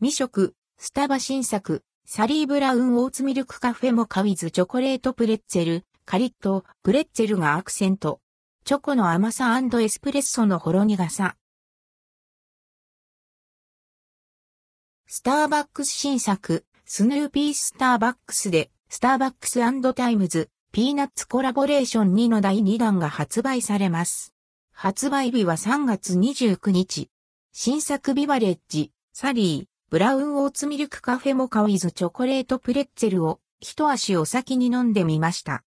[0.00, 8.20] 実食、スタバ新作、サリーブラウンオーツミルクカフェモカウィズチョコレートプレッツェル、カリッとプレッツェルがアクセント。
[8.64, 11.34] チョコの甘さエスプレッソのほろ苦さ。
[15.08, 19.58] スターバックス新作、スヌーピースターバックスで、スターバックス
[19.94, 24.32] タイムズ、ピーナッツコラボレーション2の第2弾が発売されます。
[24.72, 27.10] 発売日は3月29日。
[27.52, 35.64] 新作ビバレッジ、サリー、ブラウンオーツミルクカフェモカウィズチョコレートプレッツェルを一足お先に飲んでみました。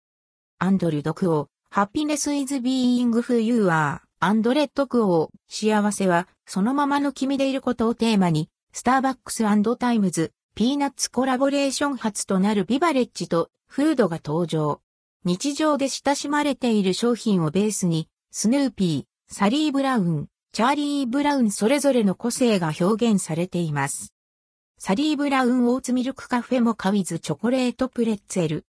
[0.58, 9.44] and ldquo、Happiness is being who you are、and rdquo、幸せはそのままの君でいることをテーマに、スターバックス
[9.76, 14.80] times、ピーナッツコラボレーション初となるビバレッジとフードが登場。
[15.24, 24.14] 日常で親しまれている商品をベースに、スヌーピー、サリー・ブラウン、チャーリー・ブラウンそれぞれの個性が表現されています。
[24.78, 28.66] サリー・ブラウン・オーツミルクカフェモカウィズチョコレートプレッツェル。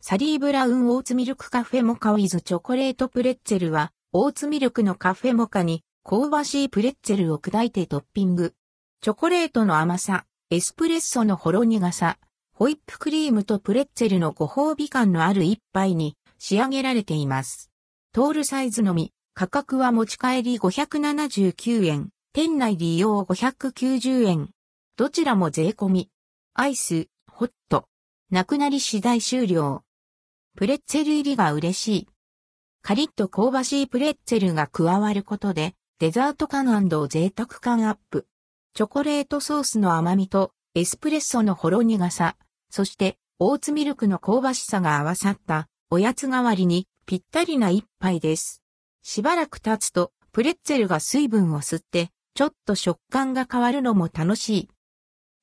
[0.00, 8.54] サリー・ブラウン・オーツミルクカフェモカウィズチョコレートプレッツェルは、オーツミルクのカフェモカに香ばしいプレッツェルを砕いてトッピング。
[9.00, 12.18] チョコレートの甘さ、エスプレッソのほろ苦さ、
[12.52, 17.70] ホイップクリームとプレッツェルのご褒美感のある一杯に仕上げられています。
[18.12, 24.48] トールサイズのみ、価格は持ち帰り579円、店内利用590円。
[24.96, 26.10] どちらも税込み。
[26.54, 27.86] アイス、ホット。
[28.30, 29.82] なくなり次第終了。
[30.56, 32.08] プレッツェル入りが嬉しい。
[32.80, 36.64] カリッと香ばしいプレッツェルが加わることで、デザート感
[37.06, 38.26] 贅沢感アップ。
[38.72, 42.38] チョコレートソースの甘みとエスプレッソのほろ苦さ、
[42.70, 48.62] そしてオーツミルクの香ばしさが合わさったおやつ代わりにぴったりな一杯です。
[49.08, 54.68] しばらく経つとプレッツェルが水分を吸ってちょっと食感が変わるのも楽しい。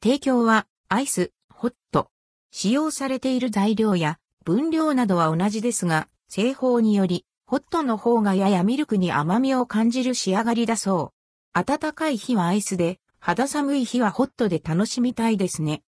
[0.03, 2.09] 提供はアイス、ホット。
[2.51, 11.13] 使用されている材料や分量などは同じですが、製法によりホットの方がややミルクに甘みを感じる仕上がりだそ
[11.55, 11.63] う。
[11.63, 15.83] 暖かい日はアイスで、肌寒い日はホットで楽しみたいですね。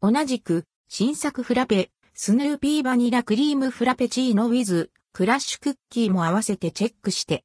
[0.00, 7.40] 同じく、新作フラペ、スヌーピーバニラクリームフラペチーノウィズ、クラッシュクッキーも合わせてチェックして。